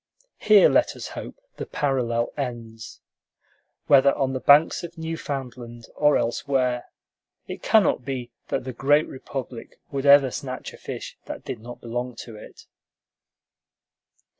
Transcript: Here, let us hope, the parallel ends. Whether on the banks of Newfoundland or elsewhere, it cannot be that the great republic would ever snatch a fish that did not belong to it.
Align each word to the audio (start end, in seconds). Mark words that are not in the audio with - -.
Here, 0.39 0.67
let 0.67 0.95
us 0.95 1.09
hope, 1.09 1.35
the 1.57 1.67
parallel 1.67 2.31
ends. 2.35 3.01
Whether 3.85 4.11
on 4.15 4.33
the 4.33 4.39
banks 4.39 4.83
of 4.83 4.97
Newfoundland 4.97 5.85
or 5.95 6.17
elsewhere, 6.17 6.85
it 7.45 7.61
cannot 7.61 8.03
be 8.03 8.31
that 8.47 8.63
the 8.63 8.73
great 8.73 9.07
republic 9.07 9.79
would 9.91 10.07
ever 10.07 10.31
snatch 10.31 10.73
a 10.73 10.77
fish 10.77 11.19
that 11.25 11.43
did 11.45 11.59
not 11.59 11.81
belong 11.81 12.15
to 12.21 12.35
it. 12.35 12.65